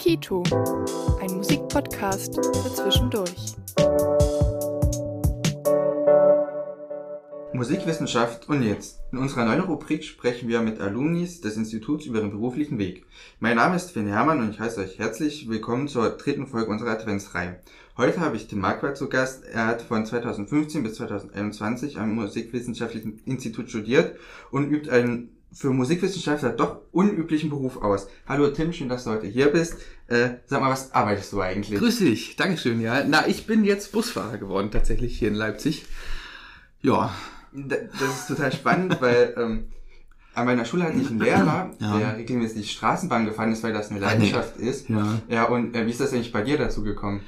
[0.00, 0.42] Kito,
[1.20, 3.54] ein Musikpodcast für zwischendurch.
[7.56, 9.00] Musikwissenschaft und jetzt.
[9.12, 13.06] In unserer neuen Rubrik sprechen wir mit Alumnis des Instituts über ihren beruflichen Weg.
[13.40, 16.90] Mein Name ist Finn Hermann und ich heiße euch herzlich willkommen zur dritten Folge unserer
[16.90, 17.58] Adventsreihe.
[17.96, 19.44] Heute habe ich Tim Marquardt zu Gast.
[19.46, 24.16] Er hat von 2015 bis 2021 am Musikwissenschaftlichen Institut studiert
[24.50, 28.08] und übt einen für Musikwissenschaftler doch unüblichen Beruf aus.
[28.28, 29.76] Hallo Tim, schön, dass du heute hier bist.
[30.08, 31.80] Äh, sag mal, was arbeitest du eigentlich?
[31.80, 33.02] Grüß dich, Dankeschön, ja.
[33.06, 35.86] Na, ich bin jetzt Busfahrer geworden, tatsächlich hier in Leipzig.
[36.82, 37.14] Ja.
[37.52, 39.64] Das ist total spannend, weil ähm,
[40.34, 41.98] an meiner Schule hatte ich einen Lehrer, Ja.
[41.98, 44.06] der regelmäßig Straßenbahn gefahren ist, weil das eine Ah, nee.
[44.12, 44.88] Leidenschaft ist.
[44.88, 45.18] Ja.
[45.28, 47.20] Ja, und äh, wie ist das eigentlich bei dir dazu gekommen?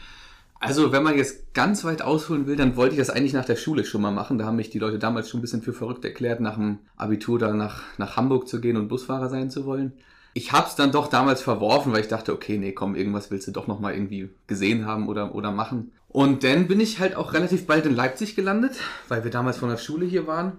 [0.60, 3.54] Also, wenn man jetzt ganz weit ausholen will, dann wollte ich das eigentlich nach der
[3.54, 4.38] Schule schon mal machen.
[4.38, 7.38] Da haben mich die Leute damals schon ein bisschen für verrückt erklärt, nach dem Abitur
[7.38, 9.92] da nach, nach Hamburg zu gehen und Busfahrer sein zu wollen.
[10.34, 13.52] Ich hab's dann doch damals verworfen, weil ich dachte, okay, nee, komm, irgendwas willst du
[13.52, 15.92] doch noch mal irgendwie gesehen haben oder, oder machen.
[16.08, 18.72] Und dann bin ich halt auch relativ bald in Leipzig gelandet,
[19.08, 20.58] weil wir damals von der Schule hier waren.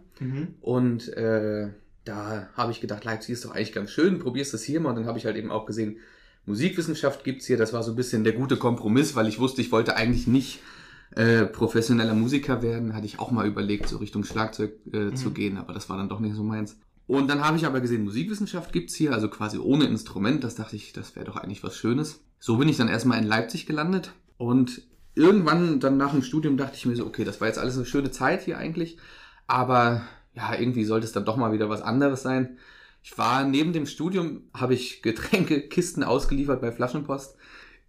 [0.61, 1.69] Und äh,
[2.05, 4.89] da habe ich gedacht, Leipzig ist doch eigentlich ganz schön, probierst das hier mal.
[4.89, 5.97] Und dann habe ich halt eben auch gesehen,
[6.45, 7.58] Musikwissenschaft gibt's hier.
[7.58, 10.61] Das war so ein bisschen der gute Kompromiss, weil ich wusste, ich wollte eigentlich nicht
[11.16, 12.94] äh, professioneller Musiker werden.
[12.94, 16.09] Hatte ich auch mal überlegt, so Richtung Schlagzeug äh, zu gehen, aber das war dann
[16.09, 16.77] doch nicht so meins.
[17.08, 20.44] Und dann habe ich aber gesehen, Musikwissenschaft gibt's hier, also quasi ohne Instrument.
[20.44, 22.22] Das dachte ich, das wäre doch eigentlich was Schönes.
[22.39, 24.83] So bin ich dann erstmal in Leipzig gelandet und
[25.16, 27.86] irgendwann dann nach dem Studium dachte ich mir so, okay, das war jetzt alles eine
[27.86, 28.98] schöne Zeit hier eigentlich,
[29.48, 32.58] aber ja, irgendwie sollte es dann doch mal wieder was anderes sein.
[33.04, 37.36] Ich war neben dem Studium, habe ich Getränkekisten ausgeliefert bei Flaschenpost.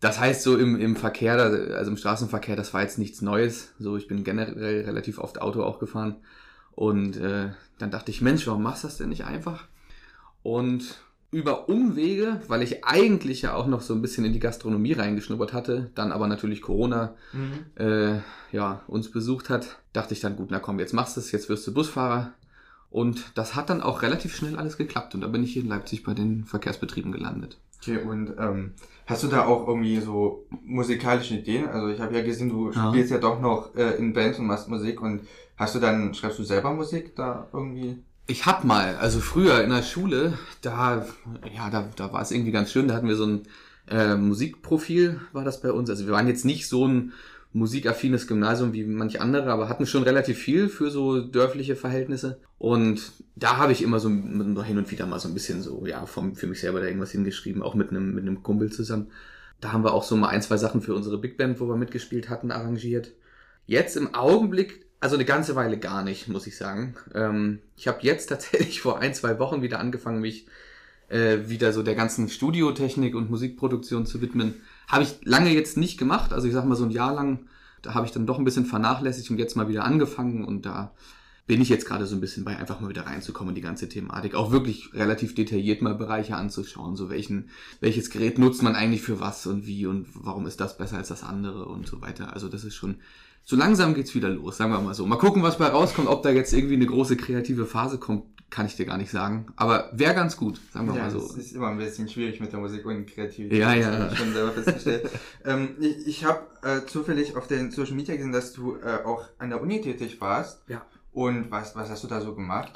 [0.00, 3.74] Das heißt so im, im Verkehr, also im Straßenverkehr, das war jetzt nichts Neues.
[3.78, 6.16] So, ich bin generell relativ oft Auto auch gefahren.
[6.72, 9.68] Und äh, dann dachte ich, Mensch, warum machst du das denn nicht einfach?
[10.42, 14.92] Und über Umwege, weil ich eigentlich ja auch noch so ein bisschen in die Gastronomie
[14.94, 17.14] reingeschnuppert hatte, dann aber natürlich Corona
[17.76, 18.16] äh,
[18.52, 21.48] ja, uns besucht hat, dachte ich dann, gut, na komm, jetzt machst du es, jetzt
[21.48, 22.32] wirst du Busfahrer.
[22.90, 25.14] Und das hat dann auch relativ schnell alles geklappt.
[25.14, 27.58] Und da bin ich hier in Leipzig bei den Verkehrsbetrieben gelandet.
[27.80, 28.72] Okay, und ähm,
[29.06, 31.68] hast du da auch irgendwie so musikalische Ideen?
[31.68, 32.90] Also ich habe ja gesehen, du Ja.
[32.90, 35.20] spielst ja doch noch äh, in Bands und machst Musik und
[35.56, 38.02] hast du dann, schreibst du selber Musik da irgendwie?
[38.26, 41.06] Ich hab mal, also früher in der Schule, da,
[41.52, 43.42] ja, da, da war es irgendwie ganz schön, da hatten wir so ein
[43.88, 45.90] äh, Musikprofil, war das bei uns.
[45.90, 47.12] Also wir waren jetzt nicht so ein
[47.52, 52.40] musikaffines Gymnasium wie manch andere, aber hatten schon relativ viel für so dörfliche Verhältnisse.
[52.58, 56.06] Und da habe ich immer so hin und wieder mal so ein bisschen so, ja,
[56.06, 59.08] vom, für mich selber da irgendwas hingeschrieben, auch mit einem, mit einem Kumpel zusammen.
[59.60, 61.76] Da haben wir auch so mal ein, zwei Sachen für unsere Big Band, wo wir
[61.76, 63.12] mitgespielt hatten, arrangiert.
[63.66, 66.94] Jetzt im Augenblick, also eine ganze Weile gar nicht, muss ich sagen.
[67.14, 70.46] Ähm, ich habe jetzt tatsächlich vor ein, zwei Wochen wieder angefangen, mich
[71.08, 74.54] äh, wieder so der ganzen Studiotechnik und Musikproduktion zu widmen.
[74.86, 77.46] Habe ich lange jetzt nicht gemacht, also ich sag mal so ein Jahr lang,
[77.82, 80.92] da habe ich dann doch ein bisschen vernachlässigt und jetzt mal wieder angefangen und da
[81.46, 83.88] bin ich jetzt gerade so ein bisschen bei, einfach mal wieder reinzukommen in die ganze
[83.88, 84.36] Thematik.
[84.36, 87.48] Auch wirklich relativ detailliert mal Bereiche anzuschauen, so welchen,
[87.80, 91.08] welches Gerät nutzt man eigentlich für was und wie und warum ist das besser als
[91.08, 92.34] das andere und so weiter.
[92.34, 92.98] Also das ist schon,
[93.42, 95.06] so langsam geht's wieder los, sagen wir mal so.
[95.06, 98.66] Mal gucken, was bei rauskommt, ob da jetzt irgendwie eine große kreative Phase kommt, kann
[98.66, 99.46] ich dir gar nicht sagen.
[99.56, 101.20] Aber wäre ganz gut, sagen wir Ja, mal so.
[101.20, 103.58] das ist immer ein bisschen schwierig mit der Musik und Kreativität.
[103.58, 103.92] Ja, das ja.
[103.92, 105.10] habe ich schon selber festgestellt.
[105.44, 109.24] ähm, ich ich habe äh, zufällig auf den Social Media gesehen, dass du äh, auch
[109.38, 110.62] an der Uni tätig warst.
[110.68, 110.84] Ja.
[111.12, 112.72] Und was, was hast du da so gemacht?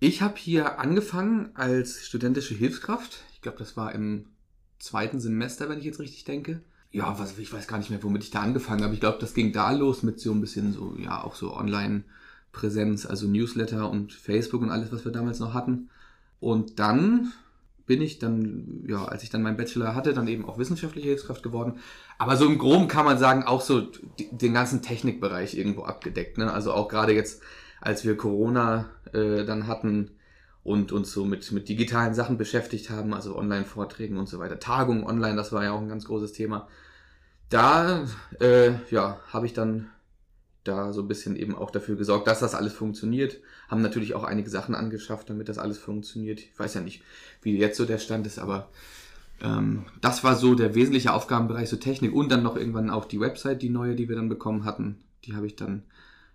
[0.00, 3.24] Ich habe hier angefangen als studentische Hilfskraft.
[3.34, 4.26] Ich glaube, das war im
[4.78, 6.62] zweiten Semester, wenn ich jetzt richtig denke.
[6.90, 8.94] Ja, was, ich weiß gar nicht mehr, womit ich da angefangen habe.
[8.94, 13.04] Ich glaube, das ging da los mit so ein bisschen so, ja, auch so Online-Präsenz,
[13.04, 15.90] also Newsletter und Facebook und alles, was wir damals noch hatten.
[16.40, 17.32] Und dann
[17.88, 21.42] bin ich dann, ja, als ich dann meinen Bachelor hatte, dann eben auch wissenschaftliche Hilfskraft
[21.42, 21.78] geworden.
[22.18, 23.88] Aber so im Groben kann man sagen, auch so
[24.30, 26.38] den ganzen Technikbereich irgendwo abgedeckt.
[26.38, 26.52] Ne?
[26.52, 27.42] Also auch gerade jetzt,
[27.80, 30.10] als wir Corona äh, dann hatten
[30.64, 34.60] und uns so mit, mit digitalen Sachen beschäftigt haben, also Online-Vorträgen und so weiter.
[34.60, 36.68] Tagungen online, das war ja auch ein ganz großes Thema.
[37.48, 38.06] Da,
[38.40, 39.90] äh, ja, habe ich dann
[40.64, 43.38] da so ein bisschen eben auch dafür gesorgt, dass das alles funktioniert.
[43.68, 46.40] Haben natürlich auch einige Sachen angeschafft, damit das alles funktioniert.
[46.40, 47.02] Ich weiß ja nicht,
[47.42, 48.68] wie jetzt so der Stand ist, aber
[49.40, 53.20] ähm, das war so der wesentliche Aufgabenbereich, so Technik und dann noch irgendwann auch die
[53.20, 55.84] Website, die neue, die wir dann bekommen hatten, die habe ich dann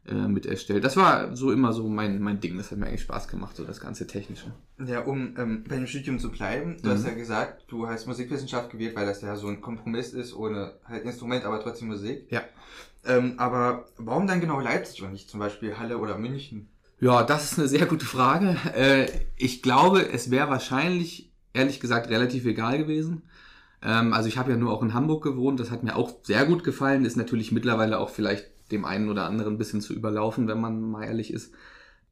[0.08, 0.84] äh, mit erstellt.
[0.84, 3.64] Das war so immer so mein, mein Ding, das hat mir eigentlich Spaß gemacht, so
[3.64, 4.52] das ganze Technische.
[4.86, 6.94] Ja, um ähm, bei dem Studium zu bleiben, du Mhm.
[6.94, 10.74] hast ja gesagt, du hast Musikwissenschaft gewählt, weil das ja so ein Kompromiss ist, ohne
[10.86, 12.26] halt Instrument, aber trotzdem Musik.
[12.30, 12.42] Ja.
[13.06, 16.70] Ähm, aber warum dann genau Leipzig und nicht zum Beispiel Halle oder München?
[17.00, 18.56] Ja, das ist eine sehr gute Frage.
[18.76, 23.24] Äh, ich glaube, es wäre wahrscheinlich, ehrlich gesagt, relativ egal gewesen.
[23.82, 26.46] Ähm, also ich habe ja nur auch in Hamburg gewohnt, das hat mir auch sehr
[26.46, 30.48] gut gefallen, ist natürlich mittlerweile auch vielleicht dem einen oder anderen ein bisschen zu überlaufen,
[30.48, 31.54] wenn man mal ehrlich ist.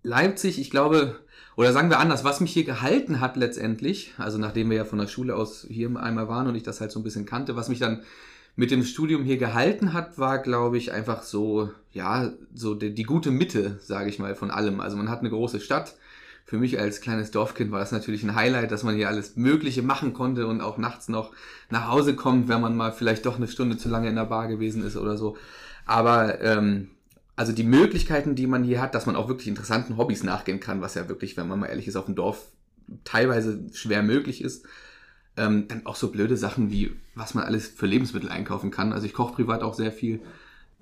[0.04, 1.20] Leipzig, ich glaube,
[1.56, 5.00] oder sagen wir anders, was mich hier gehalten hat letztendlich, also nachdem wir ja von
[5.00, 7.70] der Schule aus hier einmal waren und ich das halt so ein bisschen kannte, was
[7.70, 8.02] mich dann
[8.56, 13.04] mit dem Studium hier gehalten hat, war, glaube ich, einfach so, ja, so die, die
[13.04, 14.80] gute Mitte, sage ich mal, von allem.
[14.80, 15.96] Also man hat eine große Stadt,
[16.46, 19.84] für mich als kleines Dorfkind war das natürlich ein Highlight, dass man hier alles Mögliche
[19.84, 21.32] machen konnte und auch nachts noch
[21.70, 24.48] nach Hause kommt, wenn man mal vielleicht doch eine Stunde zu lange in der Bar
[24.50, 25.38] gewesen ist oder so.
[25.92, 26.88] Aber ähm,
[27.36, 30.80] also die Möglichkeiten, die man hier hat, dass man auch wirklich interessanten Hobbys nachgehen kann,
[30.80, 32.48] was ja wirklich, wenn man mal ehrlich ist, auf dem Dorf
[33.04, 34.66] teilweise schwer möglich ist.
[35.36, 38.94] Ähm, dann auch so blöde Sachen wie, was man alles für Lebensmittel einkaufen kann.
[38.94, 40.22] Also ich koche privat auch sehr viel.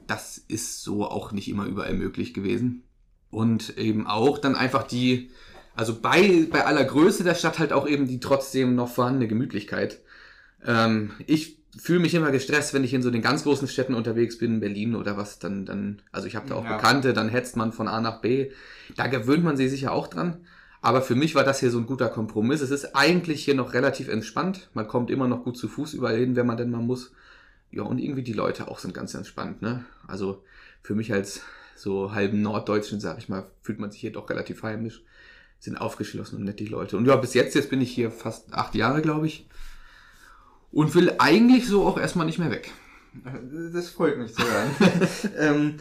[0.05, 2.83] Das ist so auch nicht immer überall möglich gewesen.
[3.31, 5.31] Und eben auch dann einfach die,
[5.75, 10.01] also bei, bei aller Größe der Stadt halt auch eben die trotzdem noch vorhandene Gemütlichkeit.
[10.65, 14.37] Ähm, ich fühle mich immer gestresst, wenn ich in so den ganz großen Städten unterwegs
[14.37, 16.75] bin, Berlin oder was, dann, dann, also ich habe da auch ja.
[16.75, 18.51] Bekannte, dann hetzt man von A nach B.
[18.95, 20.37] Da gewöhnt man sich sicher auch dran.
[20.81, 22.61] Aber für mich war das hier so ein guter Kompromiss.
[22.61, 24.69] Es ist eigentlich hier noch relativ entspannt.
[24.73, 27.11] Man kommt immer noch gut zu Fuß überall hin, wenn man denn mal muss.
[27.71, 29.85] Ja, und irgendwie die Leute auch sind ganz entspannt, ne?
[30.07, 30.43] Also
[30.81, 31.41] für mich als
[31.75, 35.03] so halben Norddeutschen, sag ich mal, fühlt man sich hier doch relativ heimisch
[35.59, 36.97] sind aufgeschlossen und nett die Leute.
[36.97, 39.47] Und ja, bis jetzt, jetzt bin ich hier fast acht Jahre, glaube ich.
[40.71, 42.71] Und will eigentlich so auch erstmal nicht mehr weg.
[43.73, 44.69] Das freut mich zu hören.
[45.37, 45.75] ähm,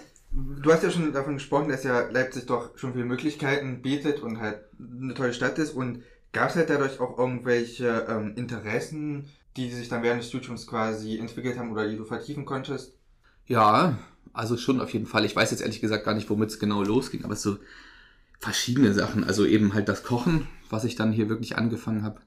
[0.62, 4.40] du hast ja schon davon gesprochen, dass ja Leipzig doch schon viele Möglichkeiten bietet und
[4.40, 5.72] halt eine tolle Stadt ist.
[5.72, 6.02] Und
[6.32, 11.18] gab es halt dadurch auch irgendwelche ähm, Interessen, die sich dann während des Studiums quasi
[11.18, 12.94] entwickelt haben oder die du vertiefen konntest?
[13.46, 13.98] Ja,
[14.32, 15.24] also schon auf jeden Fall.
[15.24, 17.58] Ich weiß jetzt ehrlich gesagt gar nicht, womit es genau losging, aber so
[18.38, 19.24] verschiedene Sachen.
[19.24, 22.20] Also eben halt das Kochen, was ich dann hier wirklich angefangen habe.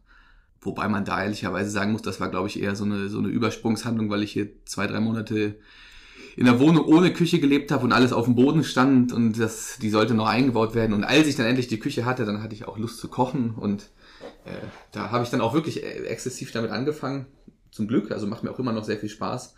[0.62, 3.30] Wobei man da ehrlicherweise sagen muss, das war, glaube ich, eher so eine, so eine
[3.30, 5.56] Übersprungshandlung, weil ich hier zwei, drei Monate
[6.38, 9.80] in der Wohnung ohne Küche gelebt habe und alles auf dem Boden stand und das,
[9.82, 10.94] die sollte noch eingebaut werden.
[10.94, 13.56] Und als ich dann endlich die Küche hatte, dann hatte ich auch Lust zu kochen
[13.56, 13.90] und
[14.46, 14.52] äh,
[14.92, 17.26] da habe ich dann auch wirklich äh, exzessiv damit angefangen.
[17.72, 19.56] Zum Glück, also macht mir auch immer noch sehr viel Spaß.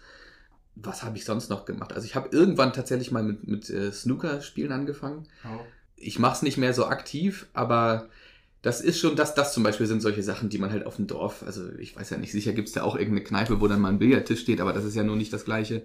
[0.75, 1.93] Was habe ich sonst noch gemacht?
[1.93, 5.27] Also ich habe irgendwann tatsächlich mal mit, mit äh, Snooker-Spielen angefangen.
[5.45, 5.59] Oh
[6.03, 8.09] ich mache es nicht mehr so aktiv, aber
[8.63, 11.05] das ist schon, das, das zum Beispiel sind solche Sachen, die man halt auf dem
[11.05, 13.81] Dorf, also ich weiß ja nicht, sicher gibt es da auch irgendeine Kneipe, wo dann
[13.81, 15.83] mal ein Billardtisch steht, aber das ist ja nur nicht das gleiche,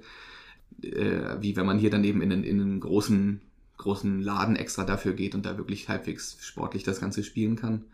[0.82, 3.40] äh, wie wenn man hier dann eben in, einen, in einen großen,
[3.78, 7.84] großen Laden extra dafür geht und da wirklich halbwegs sportlich das Ganze spielen kann.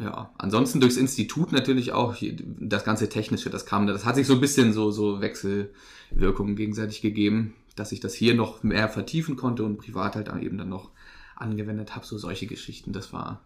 [0.00, 2.16] Ja, ansonsten durchs Institut natürlich auch
[2.58, 7.02] das ganze Technische, das kam, das hat sich so ein bisschen so, so Wechselwirkungen gegenseitig
[7.02, 10.90] gegeben, dass ich das hier noch mehr vertiefen konnte und privat halt eben dann noch
[11.36, 12.92] angewendet habe, so solche Geschichten.
[12.92, 13.44] Das war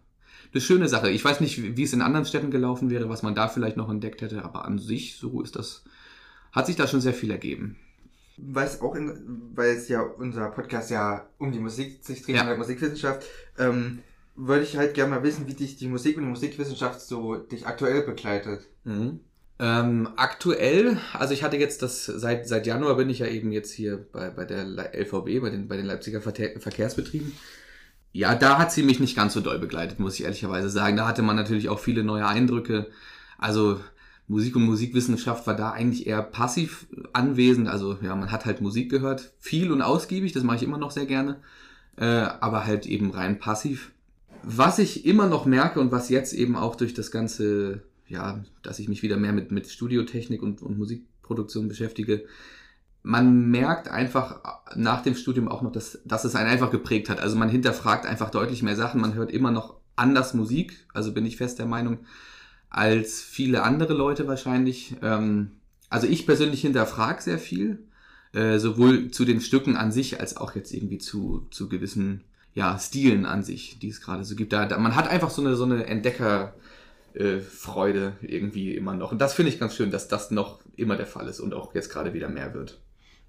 [0.52, 1.10] eine schöne Sache.
[1.10, 3.90] Ich weiß nicht, wie es in anderen Städten gelaufen wäre, was man da vielleicht noch
[3.90, 5.84] entdeckt hätte, aber an sich, so ist das,
[6.52, 7.76] hat sich da schon sehr viel ergeben.
[8.38, 12.36] Weil es auch in, weil es ja unser Podcast ja um die Musik sich dreht,
[12.36, 12.42] ja.
[12.42, 13.26] um die Musikwissenschaft,
[13.58, 14.00] ähm,
[14.34, 17.66] würde ich halt gerne mal wissen, wie dich die Musik und die Musikwissenschaft so dich
[17.66, 18.66] aktuell begleitet.
[18.84, 19.20] Mhm.
[19.58, 23.72] Ähm, aktuell, also ich hatte jetzt das, seit, seit Januar bin ich ja eben jetzt
[23.72, 27.32] hier bei, bei der LVB, bei den, bei den Leipziger Verkehrsbetrieben
[28.16, 30.96] ja, da hat sie mich nicht ganz so doll begleitet, muss ich ehrlicherweise sagen.
[30.96, 32.86] Da hatte man natürlich auch viele neue Eindrücke.
[33.36, 33.78] Also
[34.26, 37.68] Musik und Musikwissenschaft war da eigentlich eher passiv anwesend.
[37.68, 40.92] Also ja, man hat halt Musik gehört, viel und ausgiebig, das mache ich immer noch
[40.92, 41.42] sehr gerne,
[41.98, 43.92] äh, aber halt eben rein passiv.
[44.42, 48.78] Was ich immer noch merke und was jetzt eben auch durch das ganze, ja, dass
[48.78, 52.24] ich mich wieder mehr mit, mit Studiotechnik und, und Musikproduktion beschäftige,
[53.06, 54.40] man merkt einfach
[54.74, 57.20] nach dem Studium auch noch, dass, dass es einen einfach geprägt hat.
[57.20, 61.24] Also man hinterfragt einfach deutlich mehr Sachen, man hört immer noch anders Musik, also bin
[61.24, 62.00] ich fest der Meinung,
[62.68, 64.96] als viele andere Leute wahrscheinlich.
[65.02, 65.52] Ähm,
[65.88, 67.78] also ich persönlich hinterfrage sehr viel,
[68.32, 72.76] äh, sowohl zu den Stücken an sich, als auch jetzt irgendwie zu, zu gewissen ja,
[72.76, 74.52] Stilen an sich, die es gerade so gibt.
[74.52, 76.54] Da, da, man hat einfach so eine, so eine Entdecker-
[77.14, 77.40] äh,
[78.20, 79.12] irgendwie immer noch.
[79.12, 81.74] Und das finde ich ganz schön, dass das noch immer der Fall ist und auch
[81.74, 82.80] jetzt gerade wieder mehr wird.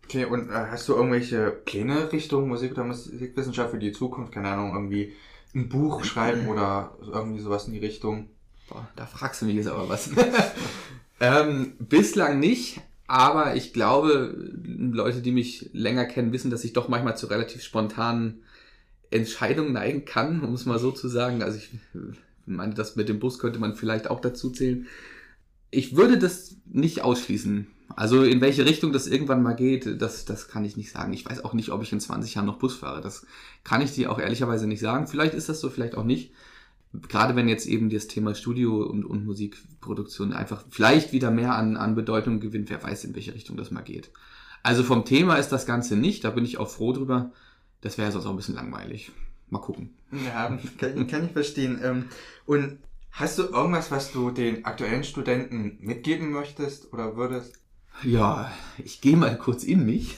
[0.08, 4.32] Okay, und äh, hast du irgendwelche Pläne Richtung Musik oder Musikwissenschaft für die Zukunft?
[4.32, 5.12] Keine Ahnung, irgendwie
[5.54, 8.30] ein Buch schreiben oder irgendwie sowas in die Richtung?
[8.70, 10.10] Boah, da fragst du mich jetzt aber was.
[11.20, 14.34] ähm, bislang nicht, aber ich glaube,
[14.64, 18.44] Leute, die mich länger kennen, wissen, dass ich doch manchmal zu relativ spontanen
[19.12, 21.44] Entscheidungen neigen kann, um es mal so zu sagen.
[21.44, 21.70] Also ich
[22.46, 24.88] meine, das mit dem Bus könnte man vielleicht auch dazu zählen.
[25.70, 30.48] Ich würde das nicht ausschließen, Also in welche Richtung das irgendwann mal geht, das, das
[30.48, 31.14] kann ich nicht sagen.
[31.14, 33.02] Ich weiß auch nicht, ob ich in 20 Jahren noch Bus fahre.
[33.02, 33.26] Das
[33.64, 35.08] kann ich dir auch ehrlicherweise nicht sagen.
[35.08, 36.34] Vielleicht ist das so, vielleicht auch nicht.
[37.10, 41.78] Gerade wenn jetzt eben das Thema Studio und, und Musikproduktion einfach vielleicht wieder mehr an,
[41.78, 44.12] an Bedeutung gewinnt, wer weiß, in welche Richtung das mal geht.
[44.64, 47.32] Also vom Thema ist das Ganze nicht, da bin ich auch froh drüber.
[47.82, 49.12] Das wäre sonst auch ein bisschen langweilig.
[49.50, 49.96] Mal gucken.
[50.12, 51.80] Ja, kann, kann ich verstehen.
[51.82, 52.06] Ähm,
[52.46, 52.80] und
[53.12, 57.62] hast du irgendwas, was du den aktuellen Studenten mitgeben möchtest oder würdest?
[58.04, 60.18] Ja, ich gehe mal kurz in mich.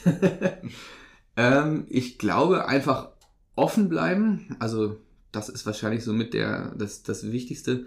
[1.36, 3.08] ähm, ich glaube einfach
[3.56, 4.56] offen bleiben.
[4.58, 4.98] Also
[5.32, 7.86] das ist wahrscheinlich so mit der das, das Wichtigste.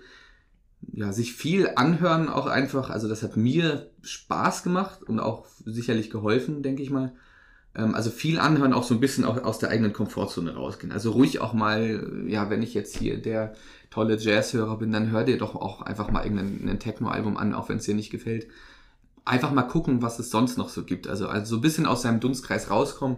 [0.92, 2.90] Ja, sich viel anhören auch einfach.
[2.90, 7.14] Also das hat mir Spaß gemacht und auch sicherlich geholfen, denke ich mal.
[7.76, 10.92] Ähm, also viel anhören, auch so ein bisschen auch aus der eigenen Komfortzone rausgehen.
[10.92, 13.54] Also ruhig auch mal, ja, wenn ich jetzt hier der
[13.90, 17.78] tolle Jazzhörer bin, dann hör dir doch auch einfach mal irgendein Techno-Album an, auch wenn
[17.78, 18.48] es dir nicht gefällt.
[19.26, 21.08] Einfach mal gucken, was es sonst noch so gibt.
[21.08, 23.18] Also, also so ein bisschen aus seinem Dunstkreis rauskommen.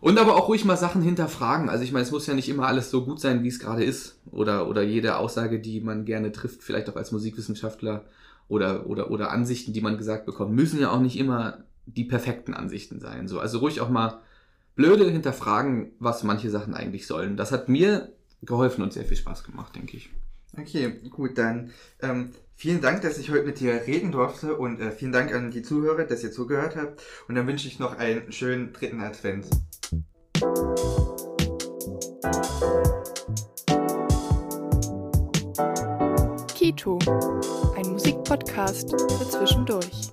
[0.00, 1.68] Und aber auch ruhig mal Sachen hinterfragen.
[1.68, 3.84] Also ich meine, es muss ja nicht immer alles so gut sein, wie es gerade
[3.84, 4.18] ist.
[4.30, 8.04] Oder, oder jede Aussage, die man gerne trifft, vielleicht auch als Musikwissenschaftler
[8.48, 12.54] oder, oder, oder Ansichten, die man gesagt bekommt, müssen ja auch nicht immer die perfekten
[12.54, 13.28] Ansichten sein.
[13.28, 14.20] So, also ruhig auch mal
[14.74, 17.36] blöde hinterfragen, was manche Sachen eigentlich sollen.
[17.36, 20.10] Das hat mir geholfen und sehr viel Spaß gemacht, denke ich.
[20.58, 24.90] Okay, gut, dann ähm, vielen Dank, dass ich heute mit dir reden durfte und äh,
[24.90, 27.02] vielen Dank an die Zuhörer, dass ihr zugehört habt.
[27.28, 29.46] Und dann wünsche ich noch einen schönen dritten Advent.
[36.54, 36.98] Kito,
[37.76, 40.10] ein Musikpodcast für zwischendurch.